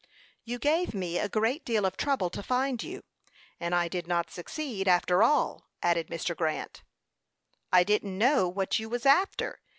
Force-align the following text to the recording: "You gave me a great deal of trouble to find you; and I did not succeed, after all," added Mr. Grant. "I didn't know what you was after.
"You 0.45 0.57
gave 0.57 0.95
me 0.95 1.19
a 1.19 1.29
great 1.29 1.63
deal 1.63 1.85
of 1.85 1.95
trouble 1.95 2.31
to 2.31 2.41
find 2.41 2.81
you; 2.81 3.03
and 3.59 3.75
I 3.75 3.87
did 3.87 4.07
not 4.07 4.31
succeed, 4.31 4.87
after 4.87 5.21
all," 5.21 5.67
added 5.83 6.07
Mr. 6.07 6.35
Grant. 6.35 6.81
"I 7.71 7.83
didn't 7.83 8.17
know 8.17 8.47
what 8.49 8.79
you 8.79 8.89
was 8.89 9.05
after. 9.05 9.59